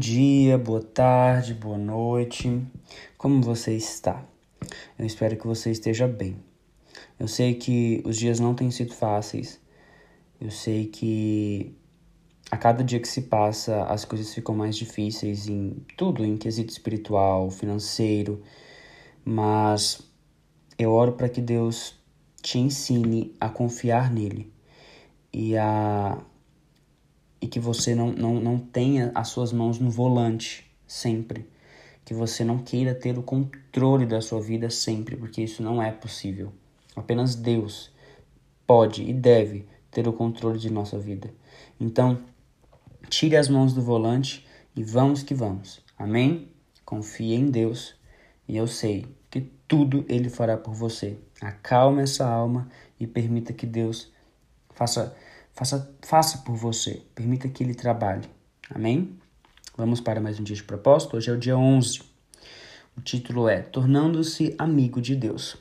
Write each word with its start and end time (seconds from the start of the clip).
Dia, 0.00 0.56
boa 0.56 0.80
tarde, 0.80 1.52
boa 1.52 1.76
noite. 1.76 2.66
Como 3.18 3.42
você 3.42 3.74
está? 3.74 4.24
Eu 4.98 5.04
espero 5.04 5.36
que 5.36 5.46
você 5.46 5.70
esteja 5.70 6.08
bem. 6.08 6.38
Eu 7.18 7.28
sei 7.28 7.52
que 7.52 8.02
os 8.06 8.16
dias 8.16 8.40
não 8.40 8.54
têm 8.54 8.70
sido 8.70 8.94
fáceis. 8.94 9.60
Eu 10.40 10.50
sei 10.50 10.86
que 10.86 11.76
a 12.50 12.56
cada 12.56 12.82
dia 12.82 12.98
que 12.98 13.06
se 13.06 13.20
passa 13.20 13.84
as 13.84 14.06
coisas 14.06 14.32
ficam 14.32 14.54
mais 14.54 14.74
difíceis 14.74 15.46
em 15.46 15.84
tudo, 15.98 16.24
em 16.24 16.38
quesito 16.38 16.72
espiritual, 16.72 17.50
financeiro. 17.50 18.42
Mas 19.22 20.00
eu 20.78 20.92
oro 20.92 21.12
para 21.12 21.28
que 21.28 21.42
Deus 21.42 21.94
te 22.40 22.58
ensine 22.58 23.36
a 23.38 23.50
confiar 23.50 24.10
nele 24.10 24.50
e 25.30 25.58
a 25.58 26.18
e 27.40 27.46
que 27.46 27.58
você 27.58 27.94
não, 27.94 28.12
não, 28.12 28.34
não 28.34 28.58
tenha 28.58 29.10
as 29.14 29.28
suas 29.28 29.52
mãos 29.52 29.78
no 29.78 29.90
volante 29.90 30.70
sempre. 30.86 31.48
Que 32.04 32.12
você 32.12 32.44
não 32.44 32.58
queira 32.58 32.94
ter 32.94 33.18
o 33.18 33.22
controle 33.22 34.04
da 34.04 34.20
sua 34.20 34.40
vida 34.40 34.68
sempre, 34.68 35.16
porque 35.16 35.42
isso 35.42 35.62
não 35.62 35.82
é 35.82 35.90
possível. 35.90 36.52
Apenas 36.96 37.34
Deus 37.34 37.92
pode 38.66 39.02
e 39.02 39.12
deve 39.12 39.66
ter 39.90 40.06
o 40.06 40.12
controle 40.12 40.58
de 40.58 40.70
nossa 40.70 40.98
vida. 40.98 41.32
Então, 41.78 42.18
tire 43.08 43.36
as 43.36 43.48
mãos 43.48 43.72
do 43.72 43.82
volante 43.82 44.46
e 44.74 44.82
vamos 44.82 45.22
que 45.22 45.34
vamos. 45.34 45.82
Amém? 45.98 46.48
Confie 46.84 47.34
em 47.34 47.50
Deus 47.50 47.94
e 48.48 48.56
eu 48.56 48.66
sei 48.66 49.06
que 49.30 49.40
tudo 49.40 50.04
Ele 50.08 50.28
fará 50.28 50.56
por 50.56 50.74
você. 50.74 51.18
Acalme 51.40 52.02
essa 52.02 52.26
alma 52.28 52.68
e 52.98 53.06
permita 53.06 53.52
que 53.52 53.66
Deus 53.66 54.12
faça 54.70 55.14
Faça, 55.60 55.94
faça 56.00 56.38
por 56.38 56.56
você. 56.56 57.02
Permita 57.14 57.46
que 57.46 57.62
ele 57.62 57.74
trabalhe. 57.74 58.26
Amém? 58.70 59.18
Vamos 59.76 60.00
para 60.00 60.18
mais 60.18 60.40
um 60.40 60.42
dia 60.42 60.56
de 60.56 60.62
propósito. 60.62 61.18
Hoje 61.18 61.28
é 61.28 61.34
o 61.34 61.38
dia 61.38 61.54
11. 61.54 62.00
O 62.96 63.02
título 63.02 63.46
é 63.46 63.60
Tornando-se 63.60 64.54
Amigo 64.56 65.02
de 65.02 65.14
Deus. 65.14 65.58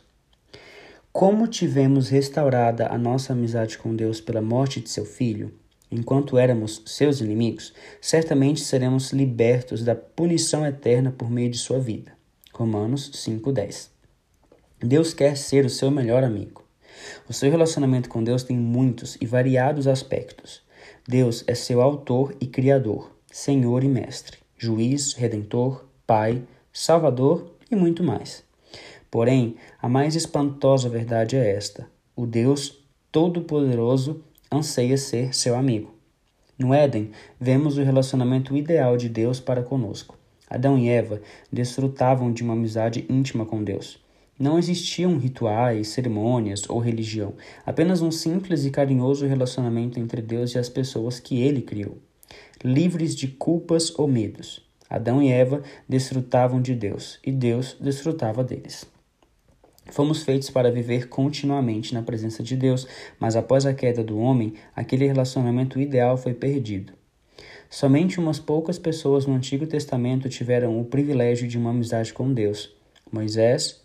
Como 1.12 1.48
tivemos 1.48 2.08
restaurada 2.08 2.88
a 2.88 2.98
nossa 2.98 3.34
amizade 3.34 3.78
com 3.78 3.94
Deus 3.94 4.22
pela 4.22 4.42
morte 4.42 4.80
de 4.80 4.90
seu 4.90 5.04
filho, 5.04 5.54
enquanto 5.92 6.38
éramos 6.38 6.82
seus 6.86 7.20
inimigos, 7.20 7.74
certamente 8.00 8.62
seremos 8.62 9.12
libertos 9.12 9.84
da 9.84 9.96
punição 9.96 10.66
eterna 10.66 11.12
por 11.12 11.30
meio 11.30 11.52
de 11.52 11.58
sua 11.58 11.78
vida. 11.78 12.14
Romanos 12.54 13.12
5:10. 13.16 13.90
Deus 14.80 15.14
quer 15.14 15.36
ser 15.36 15.66
o 15.66 15.70
seu 15.70 15.92
melhor 15.92 16.24
amigo. 16.24 16.69
O 17.28 17.34
seu 17.34 17.50
relacionamento 17.50 18.10
com 18.10 18.24
Deus 18.24 18.44
tem 18.44 18.58
muitos 18.58 19.18
e 19.22 19.26
variados 19.26 19.88
aspectos. 19.88 20.62
Deus 21.08 21.44
é 21.48 21.56
seu 21.56 21.82
autor 21.82 22.36
e 22.40 22.48
criador, 22.48 23.12
Senhor 23.32 23.84
e 23.84 23.88
mestre, 23.88 24.38
juiz, 24.58 25.14
redentor, 25.14 25.86
pai, 26.06 26.44
salvador 26.74 27.56
e 27.70 27.76
muito 27.76 28.04
mais. 28.04 28.44
Porém, 29.12 29.56
a 29.82 29.90
mais 29.90 30.16
espantosa 30.16 30.90
verdade 30.90 31.36
é 31.36 31.52
esta: 31.52 31.90
o 32.16 32.26
Deus 32.26 32.84
Todo-Poderoso 33.12 34.24
anseia 34.52 34.98
ser 34.98 35.34
seu 35.34 35.56
amigo. 35.56 35.94
No 36.58 36.74
Éden, 36.74 37.12
vemos 37.40 37.78
o 37.78 37.84
relacionamento 37.84 38.56
ideal 38.56 38.98
de 38.98 39.08
Deus 39.08 39.40
para 39.40 39.64
conosco. 39.64 40.18
Adão 40.50 40.78
e 40.78 40.90
Eva 40.90 41.22
desfrutavam 41.52 42.34
de 42.34 42.44
uma 42.44 42.54
amizade 42.54 43.06
íntima 43.10 43.46
com 43.46 43.64
Deus. 43.64 44.04
Não 44.40 44.58
existiam 44.58 45.18
rituais, 45.18 45.90
cerimônias 45.90 46.64
ou 46.70 46.80
religião, 46.80 47.34
apenas 47.66 48.02
um 48.02 48.10
simples 48.10 48.64
e 48.64 48.72
carinhoso 48.72 49.28
relacionamento 49.28 50.00
entre 50.00 50.22
Deus 50.22 50.56
e 50.56 50.58
as 50.58 50.70
pessoas 50.70 51.20
que 51.20 51.42
ele 51.42 51.62
criou, 51.62 51.98
livres 52.64 53.14
de 53.14 53.28
culpas 53.28 53.94
ou 54.00 54.08
medos. 54.08 54.66
Adão 54.90 55.22
e 55.22 55.30
Eva 55.30 55.62
desfrutavam 55.90 56.62
de 56.62 56.74
Deus 56.74 57.20
e 57.26 57.34
Deus 57.34 57.76
desfrutava 57.82 58.42
deles. 58.42 58.86
Fomos 59.92 60.24
feitos 60.24 60.50
para 60.50 60.72
viver 60.72 61.10
continuamente 61.10 61.94
na 61.94 62.02
presença 62.02 62.42
de 62.42 62.56
Deus, 62.56 62.88
mas 63.20 63.36
após 63.36 63.66
a 63.66 63.74
queda 63.74 64.04
do 64.04 64.18
homem, 64.18 64.54
aquele 64.74 65.06
relacionamento 65.06 65.82
ideal 65.82 66.16
foi 66.16 66.34
perdido. 66.34 66.94
Somente 67.70 68.20
umas 68.20 68.40
poucas 68.40 68.80
pessoas 68.80 69.26
no 69.26 69.34
Antigo 69.34 69.68
Testamento 69.68 70.30
tiveram 70.30 70.80
o 70.80 70.86
privilégio 70.86 71.46
de 71.46 71.58
uma 71.58 71.72
amizade 71.72 72.14
com 72.14 72.34
Deus: 72.34 72.74
Moisés, 73.12 73.82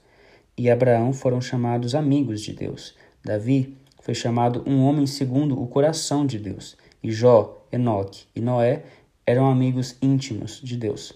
e 0.56 0.70
Abraão 0.70 1.12
foram 1.12 1.40
chamados 1.40 1.94
amigos 1.94 2.40
de 2.40 2.52
Deus. 2.52 2.94
Davi 3.24 3.76
foi 4.00 4.14
chamado 4.14 4.62
um 4.66 4.84
homem 4.84 5.06
segundo 5.06 5.60
o 5.60 5.66
coração 5.66 6.24
de 6.24 6.38
Deus. 6.38 6.76
E 7.02 7.10
Jó, 7.10 7.66
Enoque 7.72 8.24
e 8.34 8.40
Noé 8.40 8.84
eram 9.26 9.46
amigos 9.46 9.96
íntimos 10.00 10.60
de 10.62 10.76
Deus. 10.76 11.12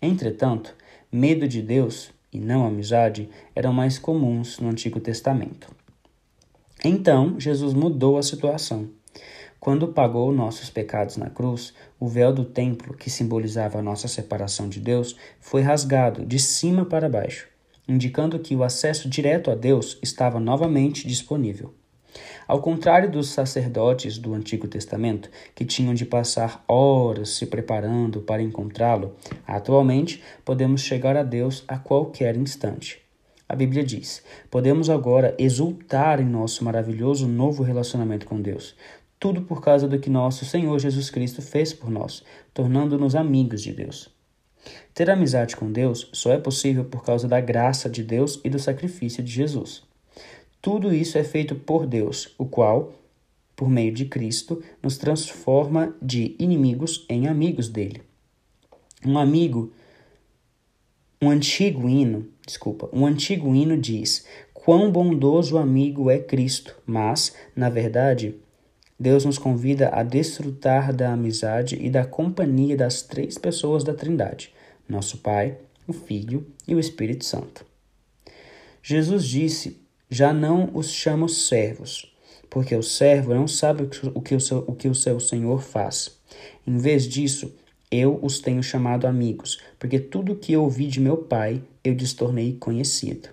Entretanto, 0.00 0.74
medo 1.12 1.46
de 1.46 1.60
Deus 1.60 2.10
e 2.32 2.38
não 2.38 2.66
amizade 2.66 3.28
eram 3.54 3.72
mais 3.72 3.98
comuns 3.98 4.58
no 4.58 4.68
Antigo 4.68 5.00
Testamento. 5.00 5.68
Então, 6.84 7.38
Jesus 7.38 7.74
mudou 7.74 8.16
a 8.16 8.22
situação. 8.22 8.88
Quando 9.58 9.88
pagou 9.88 10.32
nossos 10.32 10.70
pecados 10.70 11.16
na 11.16 11.28
cruz, 11.28 11.74
o 11.98 12.06
véu 12.06 12.32
do 12.32 12.44
templo, 12.44 12.94
que 12.94 13.10
simbolizava 13.10 13.80
a 13.80 13.82
nossa 13.82 14.06
separação 14.06 14.68
de 14.68 14.78
Deus, 14.78 15.16
foi 15.40 15.62
rasgado 15.62 16.24
de 16.24 16.38
cima 16.38 16.84
para 16.84 17.08
baixo 17.08 17.47
indicando 17.88 18.38
que 18.38 18.54
o 18.54 18.62
acesso 18.62 19.08
direto 19.08 19.50
a 19.50 19.54
Deus 19.54 19.98
estava 20.02 20.38
novamente 20.38 21.08
disponível. 21.08 21.74
Ao 22.46 22.60
contrário 22.60 23.10
dos 23.10 23.28
sacerdotes 23.28 24.18
do 24.18 24.32
Antigo 24.34 24.66
Testamento, 24.66 25.30
que 25.54 25.64
tinham 25.64 25.94
de 25.94 26.06
passar 26.06 26.64
horas 26.66 27.30
se 27.30 27.46
preparando 27.46 28.20
para 28.20 28.42
encontrá-lo, 28.42 29.14
atualmente 29.46 30.22
podemos 30.44 30.80
chegar 30.80 31.16
a 31.16 31.22
Deus 31.22 31.64
a 31.68 31.78
qualquer 31.78 32.36
instante. 32.36 33.00
A 33.48 33.54
Bíblia 33.54 33.82
diz: 33.82 34.22
podemos 34.50 34.90
agora 34.90 35.34
exultar 35.38 36.20
em 36.20 36.26
nosso 36.26 36.64
maravilhoso 36.64 37.26
novo 37.26 37.62
relacionamento 37.62 38.26
com 38.26 38.40
Deus. 38.40 38.74
Tudo 39.18 39.42
por 39.42 39.60
causa 39.60 39.88
do 39.88 39.98
que 39.98 40.10
nosso 40.10 40.44
Senhor 40.44 40.78
Jesus 40.78 41.10
Cristo 41.10 41.42
fez 41.42 41.72
por 41.72 41.90
nós, 41.90 42.22
tornando-nos 42.54 43.14
amigos 43.14 43.62
de 43.62 43.72
Deus. 43.72 44.17
Ter 44.94 45.10
amizade 45.10 45.56
com 45.56 45.70
Deus 45.70 46.10
só 46.12 46.32
é 46.32 46.38
possível 46.38 46.84
por 46.84 47.04
causa 47.04 47.28
da 47.28 47.40
graça 47.40 47.88
de 47.88 48.02
Deus 48.02 48.40
e 48.44 48.50
do 48.50 48.58
sacrifício 48.58 49.22
de 49.22 49.30
Jesus. 49.30 49.82
Tudo 50.60 50.92
isso 50.92 51.16
é 51.16 51.24
feito 51.24 51.54
por 51.54 51.86
Deus, 51.86 52.34
o 52.36 52.44
qual, 52.44 52.92
por 53.54 53.68
meio 53.68 53.92
de 53.92 54.06
Cristo, 54.06 54.62
nos 54.82 54.98
transforma 54.98 55.94
de 56.02 56.34
inimigos 56.38 57.06
em 57.08 57.28
amigos 57.28 57.68
dele. 57.68 58.02
Um 59.06 59.16
amigo, 59.16 59.72
um 61.22 61.30
antigo 61.30 61.88
hino, 61.88 62.26
desculpa, 62.44 62.88
um 62.92 63.06
antigo 63.06 63.54
hino 63.54 63.76
diz: 63.76 64.26
Quão 64.52 64.90
bondoso 64.90 65.56
amigo 65.56 66.10
é 66.10 66.18
Cristo, 66.18 66.76
mas, 66.84 67.34
na 67.54 67.70
verdade, 67.70 68.34
Deus 68.98 69.24
nos 69.24 69.38
convida 69.38 69.90
a 69.90 70.02
desfrutar 70.02 70.92
da 70.92 71.12
amizade 71.12 71.78
e 71.80 71.88
da 71.88 72.04
companhia 72.04 72.76
das 72.76 73.00
três 73.02 73.38
pessoas 73.38 73.84
da 73.84 73.94
Trindade: 73.94 74.52
nosso 74.88 75.18
Pai, 75.18 75.58
o 75.86 75.92
Filho 75.92 76.46
e 76.66 76.74
o 76.74 76.80
Espírito 76.80 77.24
Santo. 77.24 77.64
Jesus 78.82 79.24
disse: 79.24 79.80
Já 80.08 80.32
não 80.32 80.70
os 80.74 80.90
chamo 80.90 81.28
servos, 81.28 82.12
porque 82.48 82.74
o 82.74 82.82
servo 82.82 83.34
não 83.34 83.46
sabe 83.46 83.88
o 84.14 84.20
que 84.20 84.34
o 84.34 84.40
seu, 84.40 84.64
o 84.66 84.74
que 84.74 84.88
o 84.88 84.94
seu 84.94 85.20
senhor 85.20 85.62
faz. 85.62 86.18
Em 86.66 86.76
vez 86.76 87.06
disso, 87.06 87.52
eu 87.90 88.18
os 88.22 88.38
tenho 88.38 88.62
chamado 88.62 89.06
amigos, 89.06 89.60
porque 89.78 89.98
tudo 89.98 90.32
o 90.32 90.36
que 90.36 90.56
ouvi 90.56 90.86
de 90.86 91.00
meu 91.00 91.16
Pai 91.16 91.62
eu 91.82 91.94
lhes 91.94 92.12
tornei 92.12 92.54
conhecido. 92.54 93.30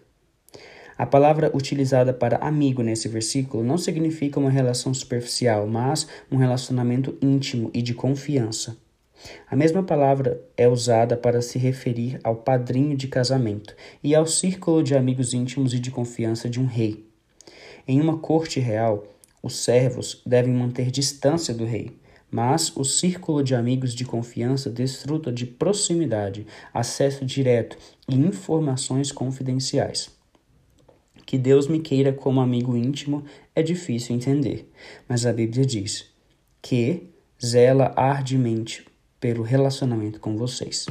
A 0.98 1.06
palavra 1.06 1.51
utilizada 1.54 2.13
para 2.13 2.38
amigo 2.38 2.81
nesse 2.81 3.10
versículo 3.10 3.63
não 3.63 3.78
significa 3.78 4.40
uma 4.40 4.50
relação 4.50 4.94
superficial, 4.94 5.68
mas 5.68 6.08
um 6.31 6.38
relacionamento 6.38 7.18
íntimo 7.22 7.69
e 7.74 7.81
de 7.81 7.94
confiança. 7.94 8.78
A 9.50 9.56
mesma 9.56 9.83
palavra 9.83 10.41
é 10.57 10.67
usada 10.67 11.15
para 11.15 11.41
se 11.41 11.57
referir 11.57 12.19
ao 12.23 12.35
padrinho 12.35 12.95
de 12.95 13.07
casamento 13.07 13.75
e 14.03 14.13
ao 14.13 14.25
círculo 14.25 14.83
de 14.83 14.95
amigos 14.95 15.33
íntimos 15.33 15.73
e 15.73 15.79
de 15.79 15.91
confiança 15.91 16.50
de 16.50 16.59
um 16.59 16.65
rei. 16.65 17.06
Em 17.88 18.01
uma 18.01 18.17
corte 18.17 18.59
real, 18.59 19.03
os 19.41 19.57
servos 19.57 20.21
devem 20.25 20.53
manter 20.53 20.89
distância 20.89 21.53
do 21.53 21.65
rei, 21.65 21.97
mas 22.31 22.75
o 22.75 22.83
círculo 22.83 23.44
de 23.44 23.56
amigos 23.56 23.94
de 23.94 24.03
confiança 24.03 24.69
desfruta 24.69 25.31
de 25.31 25.45
proximidade, 25.45 26.45
acesso 26.73 27.23
direto 27.23 27.77
e 28.09 28.15
informações 28.15 29.12
confidenciais. 29.12 30.09
Que 31.25 31.38
Deus 31.38 31.67
me 31.67 31.79
queira 31.79 32.12
como 32.12 32.41
amigo 32.41 32.75
íntimo 32.75 33.23
é 33.56 33.63
difícil 33.63 34.15
entender, 34.15 34.69
mas 35.07 35.25
a 35.25 35.33
Bíblia 35.33 35.65
diz 35.65 36.07
que 36.62 37.09
zela 37.44 37.94
ardemente 37.95 38.85
pelo 39.25 39.42
relacionamento 39.42 40.19
com 40.19 40.38
vocês. 40.38 40.86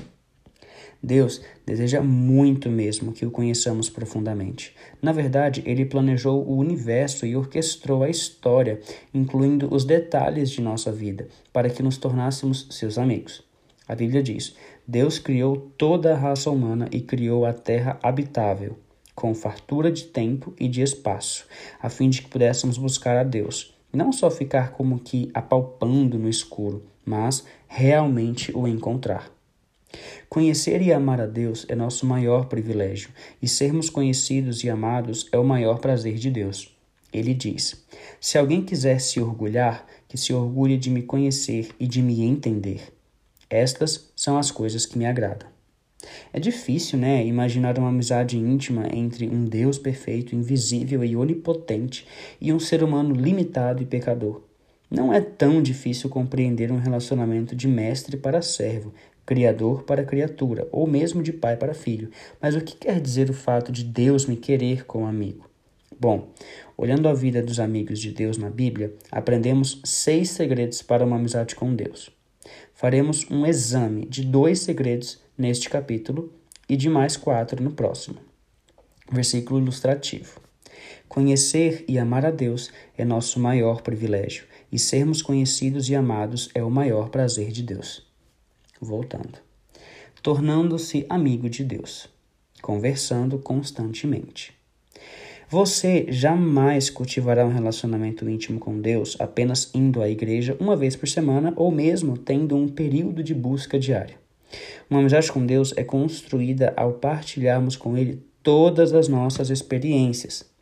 Deus 1.00 1.40
deseja 1.64 2.02
muito 2.02 2.68
mesmo 2.68 3.12
que 3.12 3.24
o 3.24 3.30
conheçamos 3.30 3.88
profundamente. 3.88 4.74
Na 5.00 5.12
verdade, 5.12 5.62
ele 5.64 5.84
planejou 5.84 6.44
o 6.44 6.56
universo 6.56 7.24
e 7.26 7.36
orquestrou 7.36 8.02
a 8.02 8.10
história, 8.10 8.80
incluindo 9.14 9.72
os 9.72 9.84
detalhes 9.84 10.50
de 10.50 10.60
nossa 10.60 10.90
vida, 10.90 11.28
para 11.52 11.70
que 11.70 11.80
nos 11.80 11.96
tornássemos 11.96 12.66
seus 12.72 12.98
amigos. 12.98 13.40
A 13.86 13.94
Bíblia 13.94 14.20
diz: 14.20 14.56
Deus 14.84 15.16
criou 15.16 15.70
toda 15.78 16.12
a 16.12 16.18
raça 16.18 16.50
humana 16.50 16.88
e 16.90 17.00
criou 17.02 17.46
a 17.46 17.52
terra 17.52 18.00
habitável, 18.02 18.76
com 19.14 19.32
fartura 19.32 19.92
de 19.92 20.02
tempo 20.06 20.52
e 20.58 20.66
de 20.66 20.82
espaço, 20.82 21.46
a 21.80 21.88
fim 21.88 22.10
de 22.10 22.22
que 22.22 22.28
pudéssemos 22.28 22.78
buscar 22.78 23.16
a 23.16 23.22
Deus, 23.22 23.78
não 23.92 24.10
só 24.10 24.28
ficar 24.28 24.72
como 24.72 24.98
que 24.98 25.30
apalpando 25.32 26.18
no 26.18 26.28
escuro, 26.28 26.93
mas 27.04 27.44
realmente 27.66 28.56
o 28.56 28.66
encontrar. 28.66 29.30
Conhecer 30.28 30.82
e 30.82 30.92
amar 30.92 31.20
a 31.20 31.26
Deus 31.26 31.64
é 31.68 31.74
nosso 31.74 32.04
maior 32.04 32.46
privilégio, 32.46 33.10
e 33.40 33.46
sermos 33.46 33.88
conhecidos 33.88 34.64
e 34.64 34.70
amados 34.70 35.28
é 35.30 35.38
o 35.38 35.44
maior 35.44 35.78
prazer 35.78 36.14
de 36.14 36.30
Deus. 36.30 36.74
Ele 37.12 37.32
diz: 37.32 37.84
Se 38.20 38.36
alguém 38.36 38.62
quiser 38.62 39.00
se 39.00 39.20
orgulhar, 39.20 39.86
que 40.08 40.18
se 40.18 40.32
orgulhe 40.32 40.76
de 40.76 40.90
me 40.90 41.02
conhecer 41.02 41.68
e 41.78 41.86
de 41.86 42.02
me 42.02 42.22
entender. 42.22 42.92
Estas 43.48 44.10
são 44.16 44.36
as 44.36 44.50
coisas 44.50 44.84
que 44.84 44.98
me 44.98 45.06
agradam. 45.06 45.48
É 46.32 46.40
difícil, 46.40 46.98
né, 46.98 47.24
imaginar 47.24 47.78
uma 47.78 47.88
amizade 47.88 48.36
íntima 48.36 48.88
entre 48.92 49.28
um 49.28 49.44
Deus 49.44 49.78
perfeito, 49.78 50.34
invisível 50.34 51.04
e 51.04 51.16
onipotente 51.16 52.06
e 52.40 52.52
um 52.52 52.58
ser 52.58 52.82
humano 52.82 53.14
limitado 53.14 53.82
e 53.82 53.86
pecador. 53.86 54.42
Não 54.94 55.12
é 55.12 55.20
tão 55.20 55.62
difícil 55.62 56.08
compreender 56.08 56.70
um 56.70 56.78
relacionamento 56.78 57.56
de 57.56 57.66
mestre 57.66 58.16
para 58.16 58.40
servo, 58.40 58.94
criador 59.26 59.82
para 59.82 60.04
criatura, 60.04 60.68
ou 60.70 60.86
mesmo 60.86 61.22
de 61.22 61.32
pai 61.32 61.56
para 61.56 61.74
filho. 61.74 62.10
Mas 62.40 62.54
o 62.54 62.60
que 62.60 62.76
quer 62.76 63.00
dizer 63.00 63.28
o 63.30 63.34
fato 63.34 63.72
de 63.72 63.82
Deus 63.84 64.26
me 64.26 64.36
querer 64.36 64.84
como 64.84 65.06
amigo? 65.06 65.50
Bom, 65.98 66.28
olhando 66.76 67.08
a 67.08 67.14
vida 67.14 67.42
dos 67.42 67.60
amigos 67.60 67.98
de 67.98 68.10
Deus 68.10 68.36
na 68.36 68.50
Bíblia, 68.50 68.94
aprendemos 69.10 69.80
seis 69.84 70.30
segredos 70.30 70.82
para 70.82 71.04
uma 71.04 71.16
amizade 71.16 71.54
com 71.54 71.74
Deus 71.74 72.10
faremos 72.74 73.26
um 73.30 73.46
exame 73.46 74.04
de 74.06 74.24
dois 74.24 74.60
segredos 74.60 75.20
neste 75.38 75.70
capítulo 75.70 76.32
e 76.68 76.76
de 76.76 76.88
mais 76.88 77.16
quatro 77.16 77.62
no 77.62 77.72
próximo. 77.72 78.18
Versículo 79.10 79.60
ilustrativo. 79.60 80.40
Conhecer 81.08 81.84
e 81.86 81.98
amar 81.98 82.26
a 82.26 82.30
Deus 82.30 82.70
é 82.98 83.04
nosso 83.04 83.38
maior 83.38 83.82
privilégio, 83.82 84.44
e 84.74 84.78
sermos 84.78 85.22
conhecidos 85.22 85.88
e 85.88 85.94
amados 85.94 86.50
é 86.52 86.60
o 86.60 86.68
maior 86.68 87.08
prazer 87.08 87.52
de 87.52 87.62
Deus. 87.62 88.04
Voltando. 88.80 89.38
Tornando-se 90.20 91.06
amigo 91.08 91.48
de 91.48 91.62
Deus, 91.62 92.08
conversando 92.60 93.38
constantemente. 93.38 94.52
Você 95.48 96.06
jamais 96.08 96.90
cultivará 96.90 97.46
um 97.46 97.52
relacionamento 97.52 98.28
íntimo 98.28 98.58
com 98.58 98.80
Deus 98.80 99.16
apenas 99.20 99.70
indo 99.72 100.02
à 100.02 100.08
igreja 100.08 100.56
uma 100.58 100.74
vez 100.74 100.96
por 100.96 101.08
semana 101.08 101.52
ou 101.54 101.70
mesmo 101.70 102.18
tendo 102.18 102.56
um 102.56 102.66
período 102.66 103.22
de 103.22 103.32
busca 103.32 103.78
diária. 103.78 104.18
Uma 104.90 104.98
amizade 104.98 105.30
com 105.30 105.46
Deus 105.46 105.72
é 105.76 105.84
construída 105.84 106.74
ao 106.76 106.94
partilharmos 106.94 107.76
com 107.76 107.96
Ele 107.96 108.20
todas 108.42 108.92
as 108.92 109.06
nossas 109.06 109.50
experiências. 109.50 110.52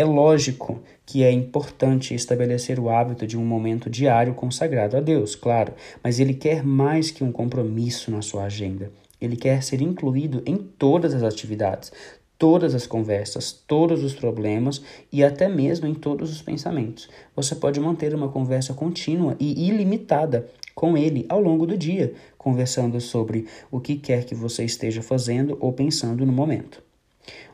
É 0.00 0.04
lógico 0.04 0.80
que 1.04 1.22
é 1.22 1.30
importante 1.30 2.14
estabelecer 2.14 2.80
o 2.80 2.88
hábito 2.88 3.26
de 3.26 3.36
um 3.36 3.44
momento 3.44 3.90
diário 3.90 4.32
consagrado 4.32 4.96
a 4.96 5.00
Deus, 5.00 5.34
claro, 5.34 5.74
mas 6.02 6.18
Ele 6.18 6.32
quer 6.32 6.64
mais 6.64 7.10
que 7.10 7.22
um 7.22 7.30
compromisso 7.30 8.10
na 8.10 8.22
sua 8.22 8.44
agenda. 8.44 8.90
Ele 9.20 9.36
quer 9.36 9.62
ser 9.62 9.82
incluído 9.82 10.42
em 10.46 10.56
todas 10.56 11.12
as 11.12 11.22
atividades, 11.22 11.92
todas 12.38 12.74
as 12.74 12.86
conversas, 12.86 13.52
todos 13.52 14.02
os 14.02 14.14
problemas 14.14 14.80
e 15.12 15.22
até 15.22 15.50
mesmo 15.50 15.86
em 15.86 15.92
todos 15.92 16.32
os 16.32 16.40
pensamentos. 16.40 17.10
Você 17.36 17.54
pode 17.54 17.78
manter 17.78 18.14
uma 18.14 18.30
conversa 18.30 18.72
contínua 18.72 19.36
e 19.38 19.68
ilimitada 19.68 20.48
com 20.74 20.96
ele 20.96 21.26
ao 21.28 21.42
longo 21.42 21.66
do 21.66 21.76
dia, 21.76 22.14
conversando 22.38 22.98
sobre 23.02 23.46
o 23.70 23.78
que 23.78 23.96
quer 23.96 24.24
que 24.24 24.34
você 24.34 24.64
esteja 24.64 25.02
fazendo 25.02 25.58
ou 25.60 25.74
pensando 25.74 26.24
no 26.24 26.32
momento. 26.32 26.82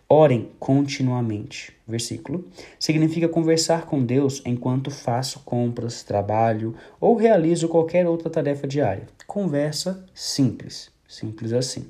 Orem 0.09 0.51
continuamente. 0.61 1.73
Versículo. 1.87 2.49
Significa 2.79 3.29
conversar 3.29 3.87
com 3.87 4.05
Deus 4.05 4.41
enquanto 4.45 4.91
faço 4.91 5.41
compras, 5.41 6.03
trabalho 6.03 6.75
ou 7.01 7.17
realizo 7.17 7.69
qualquer 7.69 8.07
outra 8.07 8.31
tarefa 8.31 8.67
diária. 8.67 9.07
Conversa 9.27 10.05
simples. 10.15 10.91
Simples 11.09 11.53
assim. 11.53 11.87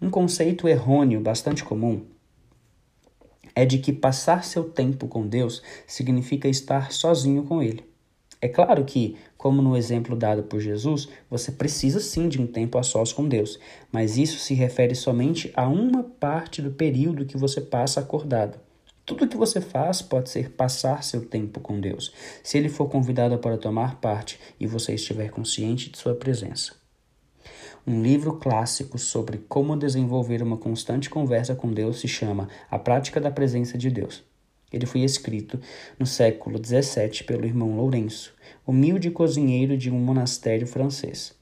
Um 0.00 0.10
conceito 0.10 0.68
errôneo 0.68 1.20
bastante 1.20 1.64
comum 1.64 2.04
é 3.54 3.64
de 3.64 3.78
que 3.78 3.94
passar 3.94 4.44
seu 4.44 4.64
tempo 4.64 5.08
com 5.08 5.26
Deus 5.26 5.62
significa 5.86 6.46
estar 6.46 6.92
sozinho 6.92 7.44
com 7.44 7.62
Ele. 7.62 7.82
É 8.42 8.48
claro 8.48 8.84
que, 8.84 9.16
como 9.46 9.62
no 9.62 9.76
exemplo 9.76 10.16
dado 10.16 10.42
por 10.42 10.58
Jesus, 10.58 11.08
você 11.30 11.52
precisa 11.52 12.00
sim 12.00 12.28
de 12.28 12.42
um 12.42 12.48
tempo 12.48 12.78
a 12.78 12.82
sós 12.82 13.12
com 13.12 13.28
Deus, 13.28 13.60
mas 13.92 14.18
isso 14.18 14.40
se 14.40 14.54
refere 14.54 14.92
somente 14.92 15.52
a 15.54 15.68
uma 15.68 16.02
parte 16.02 16.60
do 16.60 16.72
período 16.72 17.24
que 17.24 17.36
você 17.36 17.60
passa 17.60 18.00
acordado. 18.00 18.58
Tudo 19.04 19.28
que 19.28 19.36
você 19.36 19.60
faz 19.60 20.02
pode 20.02 20.30
ser 20.30 20.50
passar 20.50 21.04
seu 21.04 21.24
tempo 21.24 21.60
com 21.60 21.78
Deus, 21.78 22.12
se 22.42 22.58
ele 22.58 22.68
for 22.68 22.88
convidado 22.88 23.38
para 23.38 23.56
tomar 23.56 24.00
parte 24.00 24.36
e 24.58 24.66
você 24.66 24.94
estiver 24.94 25.30
consciente 25.30 25.90
de 25.90 25.96
sua 25.96 26.16
presença. 26.16 26.74
Um 27.86 28.02
livro 28.02 28.38
clássico 28.38 28.98
sobre 28.98 29.38
como 29.48 29.76
desenvolver 29.76 30.42
uma 30.42 30.56
constante 30.56 31.08
conversa 31.08 31.54
com 31.54 31.72
Deus 31.72 32.00
se 32.00 32.08
chama 32.08 32.48
A 32.68 32.80
Prática 32.80 33.20
da 33.20 33.30
Presença 33.30 33.78
de 33.78 33.90
Deus. 33.90 34.24
Ele 34.72 34.86
foi 34.86 35.02
escrito 35.02 35.60
no 35.98 36.06
século 36.06 36.60
XVII 36.64 37.24
pelo 37.24 37.46
irmão 37.46 37.76
Lourenço, 37.76 38.34
humilde 38.66 39.10
cozinheiro 39.10 39.76
de 39.76 39.90
um 39.90 39.98
monastério 39.98 40.66
francês. 40.66 41.34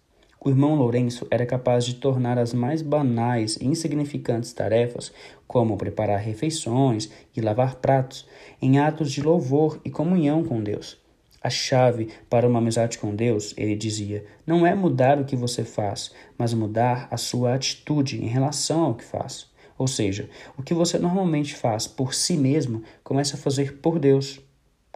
O 0.44 0.50
irmão 0.50 0.74
Lourenço 0.74 1.26
era 1.30 1.46
capaz 1.46 1.86
de 1.86 1.94
tornar 1.94 2.38
as 2.38 2.52
mais 2.52 2.82
banais 2.82 3.56
e 3.56 3.64
insignificantes 3.64 4.52
tarefas, 4.52 5.10
como 5.46 5.78
preparar 5.78 6.20
refeições 6.20 7.10
e 7.34 7.40
lavar 7.40 7.76
pratos, 7.76 8.28
em 8.60 8.78
atos 8.78 9.10
de 9.10 9.22
louvor 9.22 9.80
e 9.86 9.90
comunhão 9.90 10.44
com 10.44 10.62
Deus. 10.62 11.02
A 11.40 11.48
chave 11.48 12.10
para 12.28 12.46
uma 12.46 12.58
amizade 12.58 12.98
com 12.98 13.14
Deus, 13.14 13.54
ele 13.56 13.74
dizia, 13.74 14.26
não 14.46 14.66
é 14.66 14.74
mudar 14.74 15.18
o 15.18 15.24
que 15.24 15.34
você 15.34 15.64
faz, 15.64 16.10
mas 16.36 16.52
mudar 16.52 17.08
a 17.10 17.16
sua 17.16 17.54
atitude 17.54 18.22
em 18.22 18.28
relação 18.28 18.84
ao 18.84 18.94
que 18.94 19.04
faz. 19.04 19.46
Ou 19.76 19.86
seja, 19.86 20.28
o 20.56 20.62
que 20.62 20.74
você 20.74 20.98
normalmente 20.98 21.54
faz 21.54 21.86
por 21.86 22.14
si 22.14 22.36
mesmo, 22.36 22.82
comece 23.02 23.34
a 23.34 23.38
fazer 23.38 23.78
por 23.78 23.98
Deus. 23.98 24.40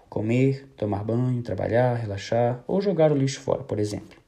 Comer, 0.08 0.68
tomar 0.76 1.04
banho, 1.04 1.42
trabalhar, 1.42 1.94
relaxar 1.94 2.62
ou 2.66 2.80
jogar 2.80 3.12
o 3.12 3.16
lixo 3.16 3.40
fora, 3.40 3.62
por 3.62 3.78
exemplo. 3.78 4.18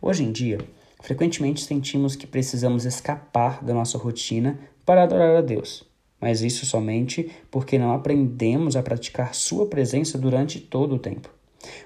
Hoje 0.00 0.24
em 0.24 0.32
dia, 0.32 0.58
frequentemente 1.00 1.64
sentimos 1.64 2.16
que 2.16 2.26
precisamos 2.26 2.84
escapar 2.84 3.64
da 3.64 3.72
nossa 3.72 3.96
rotina 3.96 4.58
para 4.84 5.02
adorar 5.02 5.36
a 5.36 5.40
Deus 5.40 5.86
mas 6.24 6.40
isso 6.40 6.64
somente 6.64 7.30
porque 7.50 7.78
não 7.78 7.92
aprendemos 7.92 8.76
a 8.76 8.82
praticar 8.82 9.34
Sua 9.34 9.66
presença 9.66 10.16
durante 10.16 10.58
todo 10.58 10.94
o 10.94 10.98
tempo. 10.98 11.28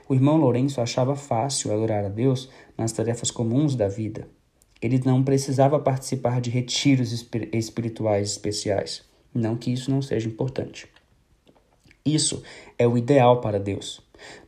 O 0.09 0.15
irmão 0.15 0.37
Lourenço 0.37 0.81
achava 0.81 1.17
fácil 1.17 1.73
adorar 1.73 2.05
a 2.05 2.09
Deus 2.09 2.49
nas 2.77 2.93
tarefas 2.93 3.33
comuns 3.33 3.75
da 3.75 3.89
vida. 3.89 4.29
Ele 4.81 5.01
não 5.05 5.23
precisava 5.23 5.79
participar 5.79 6.41
de 6.41 6.51
retiros 6.51 7.13
espirituais 7.53 8.31
especiais. 8.31 9.03
Não 9.35 9.57
que 9.57 9.73
isso 9.73 9.91
não 9.91 10.01
seja 10.01 10.29
importante. 10.29 10.89
Isso 12.05 12.43
é 12.79 12.87
o 12.87 12.97
ideal 12.97 13.41
para 13.41 13.59
Deus. 13.59 14.01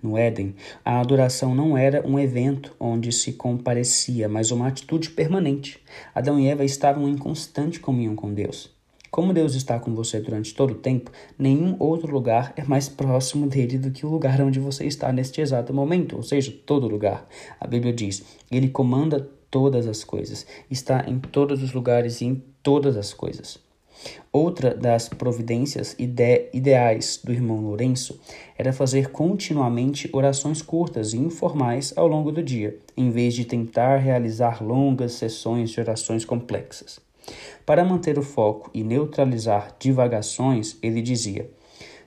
No 0.02 0.16
Éden, 0.16 0.54
a 0.84 1.00
adoração 1.00 1.54
não 1.54 1.76
era 1.76 2.06
um 2.06 2.18
evento 2.18 2.75
onde 2.78 3.12
se 3.12 3.34
comparecia, 3.34 4.28
mas 4.28 4.50
uma 4.50 4.66
atitude 4.66 5.10
permanente. 5.10 5.78
Adão 6.14 6.40
e 6.40 6.49
Eva 6.49 6.64
estavam 6.64 7.08
em 7.08 7.16
constante 7.16 7.78
comunhão 7.78 8.16
com 8.16 8.32
Deus. 8.32 8.70
Como 9.10 9.34
Deus 9.34 9.54
está 9.54 9.78
com 9.80 9.92
você 9.92 10.20
durante 10.20 10.54
todo 10.54 10.70
o 10.70 10.76
tempo, 10.76 11.10
nenhum 11.37 11.75
outro 11.80 12.12
lugar 12.12 12.52
é 12.56 12.62
mais 12.62 12.88
próximo 12.88 13.49
dele 13.49 13.76
do 13.76 13.90
que 13.90 14.06
o 14.06 14.08
lugar 14.08 14.40
onde 14.40 14.60
você 14.60 14.87
está 14.87 15.12
neste 15.12 15.40
exato 15.40 15.75
momento, 15.75 16.16
ou 16.16 16.22
seja, 16.22 16.54
todo 16.64 16.87
lugar. 16.87 17.26
A 17.60 17.66
Bíblia 17.66 17.92
diz: 17.92 18.22
Ele 18.50 18.68
comanda 18.68 19.28
todas 19.50 19.87
as 19.87 20.04
coisas, 20.04 20.47
está 20.71 21.04
em 21.09 21.19
todos 21.19 21.62
os 21.62 21.73
lugares 21.73 22.21
e 22.21 22.26
em 22.26 22.42
todas 22.62 22.97
as 22.97 23.12
coisas. 23.12 23.59
Outra 24.33 24.75
das 24.75 25.09
providências 25.09 25.95
ide 25.99 26.49
ideais 26.54 27.21
do 27.23 27.33
irmão 27.33 27.61
Lourenço 27.61 28.19
era 28.57 28.73
fazer 28.73 29.11
continuamente 29.11 30.09
orações 30.12 30.62
curtas 30.62 31.12
e 31.12 31.19
informais 31.19 31.92
ao 31.97 32.07
longo 32.07 32.33
do 32.33 32.42
dia, 32.42 32.78
em 32.97 33.11
vez 33.11 33.35
de 33.35 33.45
tentar 33.45 33.97
realizar 33.97 34.62
longas 34.62 35.12
sessões 35.12 35.71
de 35.71 35.80
orações 35.80 36.25
complexas. 36.25 37.00
Para 37.66 37.85
manter 37.85 38.19
o 38.19 38.23
foco 38.23 38.71
e 38.73 38.83
neutralizar 38.83 39.75
divagações, 39.78 40.78
ele 40.83 41.02
dizia: 41.02 41.50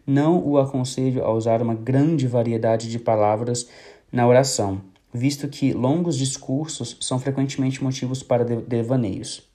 Não 0.05 0.43
o 0.43 0.57
aconselho 0.57 1.23
a 1.23 1.31
usar 1.31 1.61
uma 1.61 1.75
grande 1.75 2.27
variedade 2.27 2.89
de 2.89 2.97
palavras 2.97 3.69
na 4.11 4.27
oração, 4.27 4.81
visto 5.13 5.47
que 5.47 5.73
longos 5.73 6.17
discursos 6.17 6.97
são 6.99 7.19
frequentemente 7.19 7.83
motivos 7.83 8.23
para 8.23 8.43
devaneios. 8.43 9.47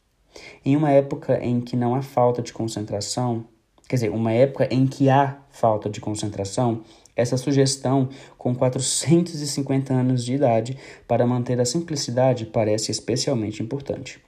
Em 0.64 0.76
uma 0.76 0.90
época 0.90 1.42
em 1.42 1.60
que 1.60 1.76
não 1.76 1.94
há 1.94 2.02
falta 2.02 2.40
de 2.40 2.52
concentração, 2.52 3.44
quer 3.88 3.96
dizer, 3.96 4.10
uma 4.10 4.32
época 4.32 4.68
em 4.72 4.86
que 4.86 5.10
há 5.10 5.38
falta 5.50 5.90
de 5.90 6.00
concentração, 6.00 6.82
Essa 7.16 7.36
sugestão, 7.36 8.08
com 8.38 8.54
450 8.54 9.92
anos 9.92 10.24
de 10.24 10.34
idade, 10.34 10.78
para 11.08 11.26
manter 11.26 11.60
a 11.60 11.64
simplicidade, 11.64 12.46
parece 12.46 12.92
especialmente 12.92 13.60
importante. 13.60 14.20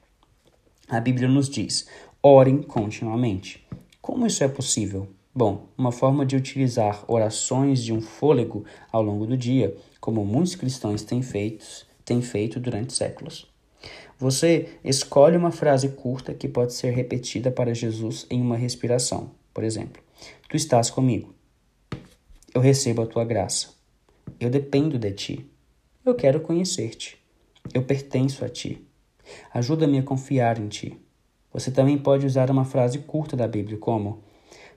A 0.89 0.99
Bíblia 0.99 1.29
nos 1.29 1.49
diz: 1.49 1.87
orem 2.21 2.61
continuamente. 2.61 3.65
Como 4.03 4.27
isso 4.27 4.43
é 4.43 4.49
possível? 4.49 5.07
Bom, 5.35 5.69
uma 5.79 5.93
forma 5.93 6.27
de 6.27 6.37
utilizar 6.37 7.05
orações 7.07 7.83
de 7.83 7.93
um 7.93 8.01
fôlego 8.01 8.65
ao 8.91 9.03
longo 9.03 9.27
do 9.27 9.37
dia, 9.37 9.77
como 10.01 10.25
muitos 10.25 10.57
cristãos 10.57 11.03
têm 11.03 11.23
feito, 11.23 11.65
têm 12.05 12.21
feito 12.21 12.59
durante 12.59 12.93
séculos. 12.93 13.49
Você 14.19 14.79
escolhe 14.85 15.37
uma 15.37 15.51
frase 15.51 15.89
curta 15.91 16.35
que 16.35 16.49
pode 16.49 16.75
ser 16.75 16.91
repetida 16.91 17.51
para 17.51 17.75
Jesus 17.75 18.27
em 18.29 18.41
uma 18.41 18.57
respiração. 18.57 19.31
Por 19.55 19.65
exemplo, 19.65 20.03
Tu 20.49 20.57
estás 20.57 20.91
comigo. 20.91 21.33
Eu 22.53 22.61
recebo 22.61 23.03
a 23.03 23.07
tua 23.07 23.25
graça. 23.25 23.69
Eu 24.39 24.51
dependo 24.51 24.99
de 24.99 25.13
ti. 25.13 25.47
Eu 26.05 26.15
quero 26.15 26.41
conhecer-te. 26.41 27.17
Eu 27.73 27.85
pertenço 27.85 28.45
a 28.45 28.49
ti. 28.49 28.85
Ajuda-me 29.55 29.99
a 29.99 30.03
confiar 30.03 30.59
em 30.59 30.67
ti. 30.67 30.99
Você 31.53 31.71
também 31.71 31.97
pode 31.97 32.27
usar 32.27 32.51
uma 32.51 32.65
frase 32.65 32.99
curta 32.99 33.37
da 33.37 33.47
Bíblia, 33.47 33.79
como: 33.79 34.25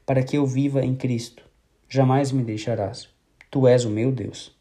Para 0.06 0.22
que 0.24 0.38
eu 0.38 0.46
viva 0.46 0.84
em 0.84 0.96
Cristo, 0.96 1.44
jamais 1.88 2.32
me 2.32 2.44
deixarás. 2.44 3.08
Tu 3.50 3.68
és 3.68 3.86
o 3.86 3.90
meu 3.90 4.12
Deus. 4.12 4.54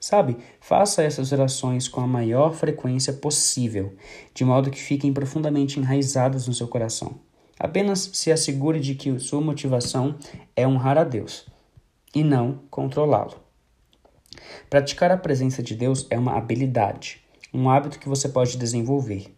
Sabe, 0.00 0.38
faça 0.60 1.02
essas 1.02 1.30
orações 1.30 1.86
com 1.86 2.00
a 2.00 2.06
maior 2.06 2.54
frequência 2.54 3.12
possível, 3.12 3.94
de 4.34 4.44
modo 4.44 4.70
que 4.70 4.80
fiquem 4.80 5.12
profundamente 5.12 5.78
enraizadas 5.78 6.48
no 6.48 6.54
seu 6.54 6.66
coração. 6.66 7.20
Apenas 7.58 8.10
se 8.14 8.32
assegure 8.32 8.80
de 8.80 8.94
que 8.94 9.18
sua 9.18 9.42
motivação 9.42 10.16
é 10.56 10.66
honrar 10.66 10.96
a 10.96 11.04
Deus 11.04 11.46
e 12.14 12.24
não 12.24 12.62
controlá-lo. 12.70 13.36
Praticar 14.70 15.10
a 15.10 15.18
presença 15.18 15.62
de 15.62 15.74
Deus 15.74 16.06
é 16.08 16.18
uma 16.18 16.36
habilidade, 16.36 17.22
um 17.52 17.68
hábito 17.68 17.98
que 17.98 18.08
você 18.08 18.28
pode 18.28 18.56
desenvolver. 18.56 19.36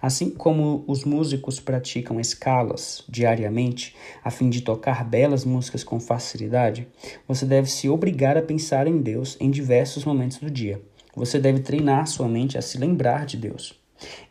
Assim 0.00 0.30
como 0.30 0.84
os 0.86 1.04
músicos 1.04 1.58
praticam 1.58 2.20
escalas 2.20 3.02
diariamente 3.08 3.94
a 4.22 4.30
fim 4.30 4.50
de 4.50 4.60
tocar 4.60 5.04
belas 5.04 5.44
músicas 5.44 5.82
com 5.82 5.98
facilidade, 5.98 6.86
você 7.26 7.46
deve 7.46 7.70
se 7.70 7.88
obrigar 7.88 8.36
a 8.36 8.42
pensar 8.42 8.86
em 8.86 9.00
Deus 9.00 9.36
em 9.40 9.50
diversos 9.50 10.04
momentos 10.04 10.38
do 10.38 10.50
dia. 10.50 10.80
Você 11.16 11.38
deve 11.38 11.60
treinar 11.60 12.06
sua 12.06 12.28
mente 12.28 12.58
a 12.58 12.62
se 12.62 12.76
lembrar 12.76 13.24
de 13.24 13.36
Deus. 13.36 13.80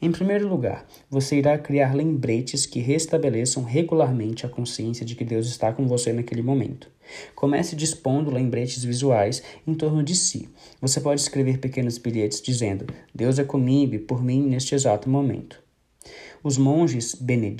Em 0.01 0.11
primeiro 0.11 0.47
lugar, 0.47 0.85
você 1.09 1.37
irá 1.37 1.57
criar 1.57 1.95
lembretes 1.95 2.65
que 2.65 2.79
restabeleçam 2.79 3.63
regularmente 3.63 4.45
a 4.45 4.49
consciência 4.49 5.05
de 5.05 5.15
que 5.15 5.23
Deus 5.23 5.47
está 5.47 5.71
com 5.71 5.87
você 5.87 6.11
naquele 6.11 6.41
momento. 6.41 6.91
Comece 7.35 7.75
dispondo 7.75 8.31
lembretes 8.31 8.83
visuais 8.83 9.43
em 9.65 9.73
torno 9.73 10.03
de 10.03 10.15
si. 10.15 10.49
Você 10.81 11.01
pode 11.01 11.21
escrever 11.21 11.59
pequenos 11.59 11.97
bilhetes 11.97 12.41
dizendo: 12.41 12.85
Deus 13.13 13.39
é 13.39 13.43
comigo 13.43 13.95
e 13.95 13.99
por 13.99 14.23
mim 14.23 14.41
neste 14.41 14.75
exato 14.75 15.09
momento. 15.09 15.61
Os 16.43 16.57
monges 16.57 17.15
bene, 17.15 17.55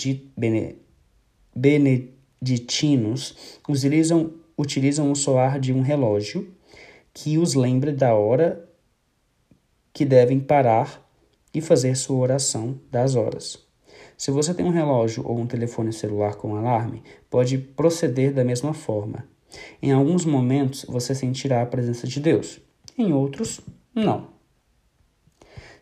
beneditinos 1.56 3.36
utilizam, 3.68 4.34
utilizam 4.58 5.12
o 5.12 5.16
soar 5.16 5.60
de 5.60 5.72
um 5.72 5.82
relógio 5.82 6.54
que 7.14 7.38
os 7.38 7.54
lembre 7.54 7.92
da 7.92 8.14
hora 8.14 8.68
que 9.94 10.04
devem 10.04 10.40
parar 10.40 11.02
e 11.54 11.62
fazer 11.62 11.96
sua 11.96 12.18
oração 12.18 12.80
das 12.92 13.16
horas. 13.16 13.60
Se 14.18 14.32
você 14.32 14.54
tem 14.54 14.66
um 14.66 14.72
relógio 14.72 15.26
ou 15.26 15.38
um 15.38 15.46
telefone 15.46 15.94
celular 15.94 16.36
com 16.36 16.56
alarme, 16.56 17.04
pode 17.30 17.58
proceder 17.58 18.34
da 18.34 18.44
mesma 18.44 18.74
forma. 18.74 19.28
Em 19.82 19.92
alguns 19.92 20.26
momentos 20.26 20.86
você 20.88 21.14
sentirá 21.14 21.62
a 21.62 21.66
presença 21.66 22.08
de 22.08 22.20
Deus, 22.20 22.60
em 22.98 23.14
outros, 23.14 23.62
não. 23.94 24.34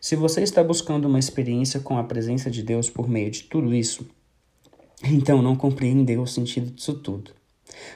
Se 0.00 0.16
você 0.16 0.42
está 0.42 0.64
buscando 0.64 1.06
uma 1.06 1.18
experiência 1.18 1.78
com 1.78 1.96
a 1.96 2.04
presença 2.04 2.50
de 2.50 2.62
Deus 2.62 2.90
por 2.90 3.08
meio 3.08 3.30
de 3.30 3.44
tudo 3.44 3.74
isso, 3.74 4.06
então 5.04 5.40
não 5.40 5.56
compreendeu 5.56 6.22
o 6.22 6.26
sentido 6.26 6.70
disso 6.70 6.94
tudo. 6.94 7.32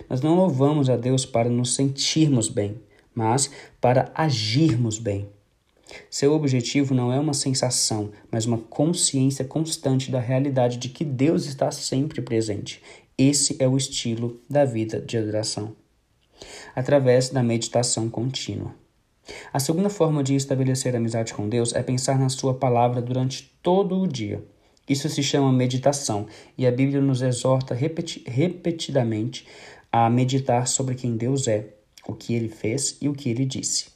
Nós 0.08 0.20
não 0.20 0.36
louvamos 0.36 0.88
a 0.88 0.96
Deus 0.96 1.26
para 1.26 1.48
nos 1.48 1.74
sentirmos 1.74 2.48
bem, 2.48 2.80
mas 3.14 3.50
para 3.80 4.10
agirmos 4.14 4.98
bem. 4.98 5.28
Seu 6.10 6.32
objetivo 6.32 6.94
não 6.94 7.12
é 7.12 7.18
uma 7.18 7.34
sensação, 7.34 8.10
mas 8.30 8.44
uma 8.44 8.58
consciência 8.58 9.44
constante 9.44 10.10
da 10.10 10.20
realidade 10.20 10.78
de 10.78 10.88
que 10.88 11.04
Deus 11.04 11.46
está 11.46 11.70
sempre 11.70 12.20
presente. 12.20 12.82
Esse 13.18 13.56
é 13.58 13.66
o 13.66 13.78
estilo 13.78 14.38
da 14.46 14.66
vida 14.66 15.00
de 15.00 15.16
adoração. 15.16 15.74
Através 16.74 17.30
da 17.30 17.42
meditação 17.42 18.10
contínua. 18.10 18.74
A 19.50 19.58
segunda 19.58 19.88
forma 19.88 20.22
de 20.22 20.34
estabelecer 20.34 20.94
amizade 20.94 21.32
com 21.32 21.48
Deus 21.48 21.74
é 21.74 21.82
pensar 21.82 22.18
na 22.18 22.28
Sua 22.28 22.52
palavra 22.52 23.00
durante 23.00 23.50
todo 23.62 23.98
o 23.98 24.06
dia. 24.06 24.44
Isso 24.86 25.08
se 25.08 25.22
chama 25.22 25.50
meditação, 25.50 26.26
e 26.58 26.66
a 26.66 26.70
Bíblia 26.70 27.00
nos 27.00 27.22
exorta 27.22 27.74
repeti 27.74 28.22
repetidamente 28.26 29.46
a 29.90 30.10
meditar 30.10 30.68
sobre 30.68 30.94
quem 30.94 31.16
Deus 31.16 31.48
é, 31.48 31.70
o 32.06 32.12
que 32.12 32.34
ele 32.34 32.50
fez 32.50 32.98
e 33.00 33.08
o 33.08 33.14
que 33.14 33.30
ele 33.30 33.46
disse. 33.46 33.86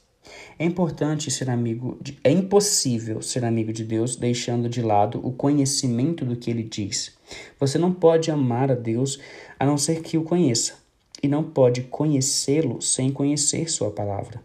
É 0.57 0.65
importante 0.65 1.29
ser 1.29 1.47
amigo 1.51 1.95
de, 2.01 2.17
é 2.23 2.31
impossível 2.31 3.21
ser 3.21 3.45
amigo 3.45 3.71
de 3.71 3.83
Deus 3.83 4.15
deixando 4.15 4.67
de 4.67 4.81
lado 4.81 5.19
o 5.23 5.31
conhecimento 5.31 6.25
do 6.25 6.35
que 6.35 6.49
ele 6.49 6.63
diz. 6.63 7.20
Você 7.59 7.77
não 7.77 7.93
pode 7.93 8.31
amar 8.31 8.71
a 8.71 8.75
Deus 8.75 9.19
a 9.59 9.65
não 9.65 9.77
ser 9.77 10.01
que 10.01 10.17
o 10.17 10.23
conheça, 10.23 10.73
e 11.21 11.27
não 11.27 11.43
pode 11.43 11.83
conhecê-lo 11.83 12.81
sem 12.81 13.11
conhecer 13.11 13.69
sua 13.69 13.91
palavra. 13.91 14.41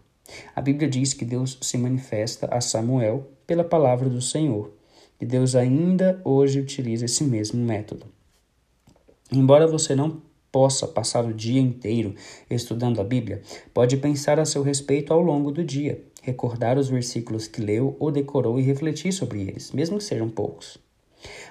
A 0.55 0.61
Bíblia 0.61 0.89
diz 0.89 1.13
que 1.13 1.25
Deus 1.25 1.57
se 1.61 1.77
manifesta 1.77 2.47
a 2.51 2.61
Samuel 2.61 3.27
pela 3.45 3.63
palavra 3.63 4.09
do 4.09 4.21
Senhor, 4.21 4.71
e 5.19 5.25
Deus 5.25 5.55
ainda 5.55 6.21
hoje 6.23 6.59
utiliza 6.59 7.05
esse 7.05 7.23
mesmo 7.23 7.63
método. 7.63 8.05
Embora 9.31 9.67
você 9.67 9.95
não 9.95 10.21
possa 10.51 10.87
passar 10.87 11.25
o 11.25 11.33
dia 11.33 11.59
inteiro 11.59 12.15
estudando 12.49 13.01
a 13.01 13.03
Bíblia, 13.03 13.41
pode 13.73 13.97
pensar 13.97 14.39
a 14.39 14.45
seu 14.45 14.63
respeito 14.63 15.13
ao 15.13 15.21
longo 15.21 15.51
do 15.51 15.63
dia, 15.63 16.01
recordar 16.21 16.77
os 16.77 16.89
versículos 16.89 17.47
que 17.47 17.61
leu 17.61 17.95
ou 17.99 18.11
decorou 18.11 18.59
e 18.59 18.63
refletir 18.63 19.11
sobre 19.11 19.41
eles, 19.41 19.71
mesmo 19.71 19.97
que 19.97 20.03
sejam 20.03 20.29
poucos. 20.29 20.86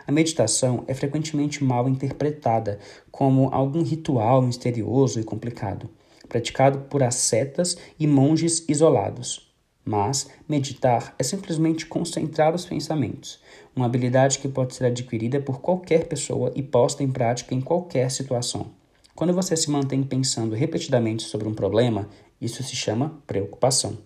A 0.07 0.13
meditação 0.13 0.85
é 0.87 0.95
frequentemente 0.95 1.65
mal 1.65 1.89
interpretada 1.89 2.79
como 3.11 3.49
algum 3.53 3.83
ritual 3.83 4.41
misterioso 4.41 5.19
e 5.19 5.25
complicado, 5.25 5.91
praticado 6.29 6.81
por 6.89 7.03
ascetas 7.03 7.77
e 7.99 8.07
monges 8.07 8.65
isolados. 8.69 9.53
Mas 9.85 10.29
meditar 10.49 11.15
é 11.19 11.23
simplesmente 11.23 11.87
concentrar 11.87 12.55
os 12.55 12.67
pensamentos, 12.67 13.41
uma 13.75 13.87
habilidade 13.87 14.39
que 14.39 14.49
pode 14.49 14.75
ser 14.75 14.87
adquirida 14.87 15.41
por 15.41 15.61
qualquer 15.61 16.07
pessoa 16.09 16.53
e 16.57 16.63
posta 16.63 17.05
em 17.05 17.11
prática 17.11 17.55
em 17.55 17.61
qualquer 17.61 18.11
situação. 18.11 18.67
Quando 19.15 19.33
você 19.33 19.57
se 19.57 19.71
mantém 19.71 20.03
pensando 20.03 20.55
repetidamente 20.55 21.23
sobre 21.23 21.49
um 21.49 21.55
problema, 21.55 22.09
isso 22.41 22.63
se 22.63 22.77
chama 22.77 23.23
preocupação. 23.27 23.97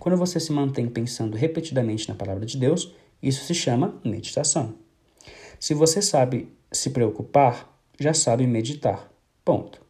Quando 0.00 0.16
você 0.16 0.38
se 0.40 0.52
mantém 0.52 0.88
pensando 0.88 1.36
repetidamente 1.36 2.08
na 2.08 2.14
palavra 2.14 2.46
de 2.46 2.56
Deus, 2.56 2.94
isso 3.22 3.44
se 3.44 3.54
chama 3.54 4.00
meditação. 4.04 4.74
Se 5.58 5.74
você 5.74 6.00
sabe 6.00 6.52
se 6.70 6.90
preocupar, 6.90 7.68
já 7.98 8.14
sabe 8.14 8.46
meditar. 8.46 9.10
Ponto. 9.44 9.80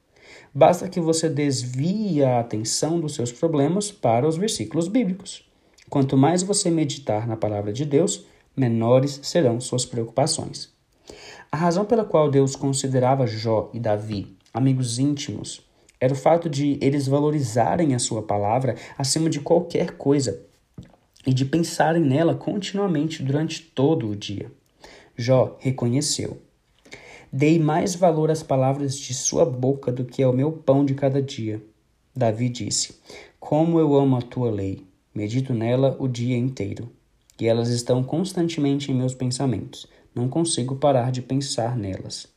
Basta 0.55 0.89
que 0.89 1.01
você 1.01 1.29
desvie 1.29 2.23
a 2.23 2.41
atenção 2.41 3.01
dos 3.01 3.15
seus 3.15 3.33
problemas 3.33 3.91
para 3.91 4.27
os 4.27 4.37
versículos 4.37 4.89
bíblicos. 4.89 5.49
Quanto 5.91 6.17
mais 6.17 6.43
você 6.43 6.71
meditar 6.71 7.27
na 7.27 7.37
palavra 7.37 7.73
de 7.73 7.85
Deus, 7.85 8.25
menores 8.57 9.21
serão 9.23 9.61
suas 9.61 9.85
preocupações. 9.85 10.73
A 11.51 11.57
razão 11.57 11.85
pela 11.85 12.05
qual 12.05 12.31
Deus 12.31 12.55
considerava 12.55 13.27
Jó 13.27 13.71
e 13.73 13.81
Davi 13.81 14.39
amigos 14.53 14.99
íntimos, 14.99 15.63
era 16.01 16.13
o 16.13 16.17
fato 16.17 16.49
de 16.49 16.79
eles 16.81 17.07
valorizarem 17.07 17.95
a 17.95 17.99
sua 17.99 18.23
palavra 18.23 18.77
acima 18.97 19.29
de 19.29 19.41
qualquer 19.41 19.93
coisa 19.93 20.43
e 21.27 21.33
de 21.33 21.45
pensarem 21.45 22.03
nela 22.03 22.35
continuamente 22.35 23.23
durante 23.23 23.63
todo 23.63 24.09
o 24.09 24.17
dia. 24.17 24.51
Jó 25.19 25.57
reconheceu: 25.59 26.41
Dei 27.33 27.59
mais 27.59 27.97
valor 27.97 28.31
às 28.31 28.41
palavras 28.41 28.97
de 28.97 29.13
sua 29.13 29.45
boca 29.45 29.91
do 29.91 30.05
que 30.05 30.23
ao 30.23 30.33
meu 30.33 30.53
pão 30.53 30.85
de 30.85 30.95
cada 30.95 31.21
dia. 31.21 31.61
Davi 32.15 32.49
disse: 32.49 33.01
Como 33.41 33.81
eu 33.81 33.97
amo 33.97 34.17
a 34.17 34.23
tua 34.23 34.49
lei, 34.49 34.87
medito 35.13 35.53
nela 35.53 35.97
o 35.99 36.07
dia 36.07 36.37
inteiro, 36.37 36.89
e 37.39 37.49
elas 37.49 37.69
estão 37.69 38.05
constantemente 38.05 38.93
em 38.93 38.95
meus 38.95 39.13
pensamentos. 39.13 39.89
Não 40.15 40.29
consigo 40.29 40.77
parar 40.77 41.11
de 41.11 41.21
pensar 41.21 41.77
nelas. 41.77 42.29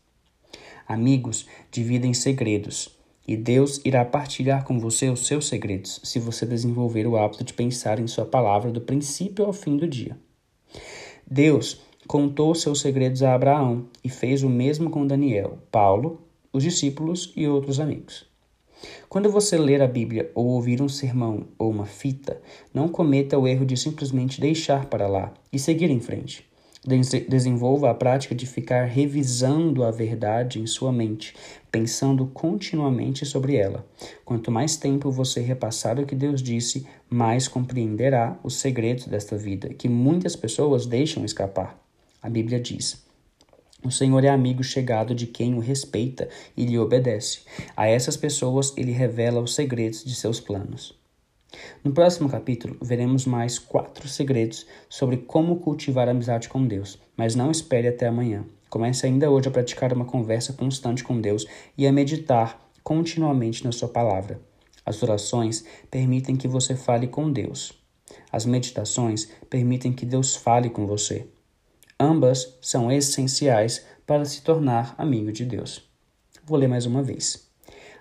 Amigos 0.88 1.46
dividem 1.72 2.16
segredos, 2.16 2.98
e 3.28 3.38
Deus 3.38 3.80
irá 3.86 4.04
partilhar 4.04 4.66
com 4.66 4.80
você 4.80 5.08
os 5.08 5.28
seus 5.28 5.48
segredos 5.48 6.02
se 6.04 6.20
você 6.20 6.48
desenvolver 6.48 7.06
o 7.06 7.16
hábito 7.16 7.44
de 7.44 7.54
pensar 7.54 8.00
em 8.00 8.08
Sua 8.08 8.26
palavra 8.26 8.72
do 8.72 8.82
princípio 8.82 9.46
ao 9.46 9.54
fim 9.54 9.78
do 9.78 9.88
dia. 9.88 10.18
Deus 11.30 11.80
contou 12.08 12.54
seus 12.56 12.82
segredos 12.82 13.24
a 13.24 13.34
Abraão 13.34 13.86
e 14.04 14.10
fez 14.10 14.44
o 14.44 14.50
mesmo 14.50 14.90
com 14.90 15.06
Daniel, 15.06 15.60
Paulo, 15.72 16.22
os 16.52 16.64
discípulos 16.64 17.32
e 17.36 17.48
outros 17.48 17.80
amigos. 17.80 18.30
Quando 19.08 19.30
você 19.30 19.58
ler 19.58 19.82
a 19.82 19.88
Bíblia 19.88 20.32
ou 20.34 20.48
ouvir 20.48 20.82
um 20.82 20.90
sermão 20.90 21.48
ou 21.58 21.70
uma 21.70 21.86
fita, 21.86 22.42
não 22.74 22.88
cometa 22.88 23.38
o 23.38 23.48
erro 23.48 23.66
de 23.66 23.78
simplesmente 23.78 24.42
deixar 24.42 24.86
para 24.86 25.08
lá 25.08 25.34
e 25.52 25.60
seguir 25.60 25.90
em 25.90 26.00
frente. 26.00 26.50
Desenvolva 27.30 27.92
a 27.92 27.94
prática 27.94 28.34
de 28.34 28.48
ficar 28.48 28.86
revisando 28.86 29.84
a 29.84 29.92
verdade 29.92 30.60
em 30.60 30.66
sua 30.66 30.92
mente, 30.92 31.36
pensando 31.72 32.26
continuamente 32.26 33.24
sobre 33.24 33.56
ela. 33.56 33.86
Quanto 34.26 34.50
mais 34.50 34.78
tempo 34.78 35.12
você 35.12 35.42
repassar 35.42 36.00
o 36.00 36.08
que 36.08 36.16
Deus 36.16 36.42
disse, 36.42 36.88
mais 37.08 37.48
compreenderá 37.48 38.40
os 38.44 38.56
segredos 38.56 39.06
desta 39.06 39.38
vida, 39.38 39.70
que 39.70 39.88
muitas 39.88 40.36
pessoas 40.36 40.88
deixam 40.88 41.24
escapar. 41.24 41.81
A 42.22 42.30
Bíblia 42.30 42.60
diz: 42.60 43.04
o 43.84 43.90
Senhor 43.90 44.24
é 44.24 44.30
amigo 44.30 44.64
chegado 44.64 45.16
de 45.16 45.26
quem 45.26 45.56
o 45.56 45.60
respeita 45.60 46.30
e 46.56 46.66
lhe 46.66 46.78
obedece. 46.78 47.40
A 47.76 47.88
essas 47.88 48.16
pessoas 48.16 48.74
ele 48.78 48.92
revela 48.92 49.42
os 49.42 49.56
segredos 49.56 50.04
de 50.06 50.14
seus 50.14 50.40
planos. 50.40 51.00
No 51.84 51.92
próximo 51.92 52.30
capítulo, 52.30 52.78
veremos 52.80 53.26
mais 53.26 53.58
quatro 53.58 54.08
segredos 54.08 54.68
sobre 54.88 55.18
como 55.18 55.58
cultivar 55.58 56.08
a 56.08 56.12
amizade 56.12 56.48
com 56.48 56.66
Deus, 56.66 57.00
mas 57.18 57.34
não 57.34 57.50
espere 57.50 57.88
até 57.88 58.08
amanhã. 58.08 58.46
Comece 58.70 59.08
ainda 59.08 59.32
hoje 59.32 59.48
a 59.48 59.52
praticar 59.52 59.92
uma 59.92 60.06
conversa 60.06 60.54
constante 60.54 61.04
com 61.04 61.20
Deus 61.20 61.48
e 61.76 61.88
a 61.88 61.92
meditar 61.92 62.62
continuamente 62.84 63.66
na 63.66 63.72
Sua 63.72 63.90
palavra. 63.90 64.40
As 64.86 65.02
orações 65.02 65.66
permitem 65.90 66.36
que 66.36 66.48
você 66.48 66.76
fale 66.76 67.08
com 67.08 67.32
Deus. 67.32 67.74
As 68.32 68.46
meditações 68.46 69.28
permitem 69.50 69.92
que 69.92 70.06
Deus 70.06 70.36
fale 70.36 70.70
com 70.70 70.86
você. 70.86 71.28
Ambas 72.02 72.58
são 72.62 72.92
essenciais 72.92 73.86
para 74.08 74.26
se 74.26 74.42
tornar 74.42 74.96
amigo 74.98 75.32
de 75.32 75.46
Deus. 75.46 75.88
Vou 76.44 76.58
ler 76.58 76.68
mais 76.68 76.88
uma 76.88 77.04
vez. 77.04 77.48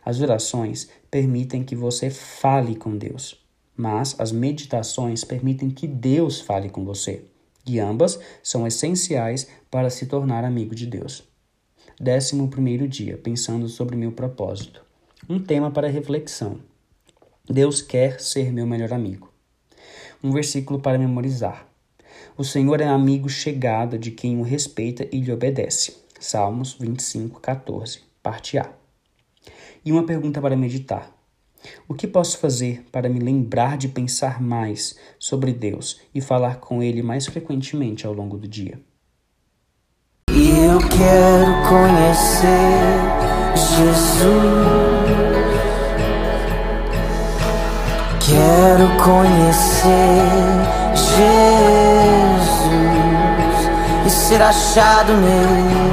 As 0.02 0.20
orações 0.20 0.88
permitem 1.10 1.62
que 1.62 1.76
você 1.76 2.08
fale 2.08 2.74
com 2.74 2.96
Deus 2.96 3.40
mas 3.80 4.14
as 4.18 4.30
meditações 4.30 5.24
permitem 5.24 5.70
que 5.70 5.86
Deus 5.86 6.38
fale 6.38 6.68
com 6.68 6.84
você, 6.84 7.24
e 7.66 7.80
ambas 7.80 8.20
são 8.42 8.66
essenciais 8.66 9.48
para 9.70 9.88
se 9.88 10.04
tornar 10.04 10.44
amigo 10.44 10.74
de 10.74 10.86
Deus. 10.86 11.24
Décimo 11.98 12.48
primeiro 12.48 12.86
dia, 12.86 13.16
pensando 13.16 13.68
sobre 13.68 13.96
meu 13.96 14.12
propósito. 14.12 14.84
Um 15.26 15.38
tema 15.38 15.70
para 15.70 15.88
reflexão. 15.88 16.60
Deus 17.48 17.80
quer 17.80 18.20
ser 18.20 18.52
meu 18.52 18.66
melhor 18.66 18.92
amigo. 18.92 19.32
Um 20.22 20.30
versículo 20.30 20.78
para 20.78 20.98
memorizar. 20.98 21.69
O 22.40 22.42
Senhor 22.42 22.80
é 22.80 22.86
amigo 22.86 23.28
chegado 23.28 23.98
de 23.98 24.10
quem 24.10 24.38
o 24.38 24.42
respeita 24.42 25.06
e 25.12 25.20
lhe 25.20 25.30
obedece. 25.30 25.98
Salmos 26.18 26.72
25, 26.72 27.38
14, 27.38 28.00
parte 28.22 28.56
A. 28.56 28.66
E 29.84 29.92
uma 29.92 30.06
pergunta 30.06 30.40
para 30.40 30.56
meditar. 30.56 31.14
O 31.86 31.92
que 31.92 32.06
posso 32.06 32.38
fazer 32.38 32.82
para 32.90 33.10
me 33.10 33.18
lembrar 33.18 33.76
de 33.76 33.88
pensar 33.88 34.40
mais 34.40 34.98
sobre 35.18 35.52
Deus 35.52 36.00
e 36.14 36.22
falar 36.22 36.60
com 36.60 36.82
Ele 36.82 37.02
mais 37.02 37.26
frequentemente 37.26 38.06
ao 38.06 38.14
longo 38.14 38.38
do 38.38 38.48
dia? 38.48 38.80
Eu 40.30 40.78
quero 40.88 41.68
conhecer 41.68 42.48
Jesus. 43.54 44.40
Quero 48.26 49.04
conhecer 49.04 50.79
Jesus 50.94 52.50
e 54.06 54.10
ser 54.10 54.42
achado 54.42 55.12
nele. 55.12 55.90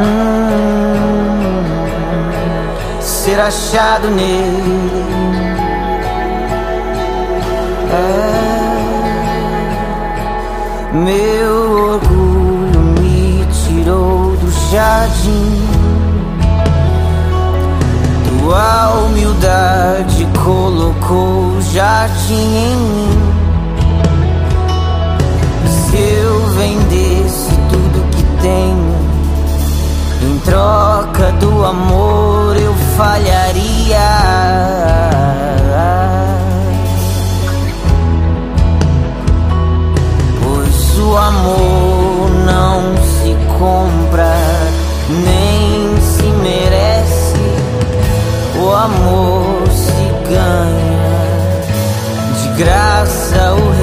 Hum 0.00 0.54
ser 3.24 3.40
achado 3.40 4.10
nele. 4.10 5.04
É, 7.90 8.34
meu 10.92 11.92
orgulho 11.94 12.80
me 13.00 13.46
tirou 13.46 14.36
do 14.36 14.50
jardim. 14.70 15.62
Tua 18.28 18.90
humildade 18.90 20.28
colocou 20.44 21.43
o 21.74 21.76
jardim 21.76 22.56
em 22.56 22.76
mim. 22.76 23.18
Se 25.66 25.96
eu 25.96 26.46
vendesse 26.50 27.50
tudo 27.68 28.10
que 28.10 28.22
tenho 28.42 28.94
em 30.22 30.38
troca 30.38 31.32
do 31.40 31.64
amor, 31.64 32.56
eu 32.56 32.72
falharia. 32.96 33.98
Pois 40.42 40.98
o 40.98 41.16
amor 41.16 42.30
não 42.46 42.96
se 43.02 43.36
compra, 43.58 44.36
nem 45.08 46.00
se 46.00 46.26
merece. 46.40 47.34
O 48.62 48.70
amor 48.70 49.68
se 49.68 50.30
ganha, 50.30 50.83
graça 52.56 53.54
o 53.54 53.73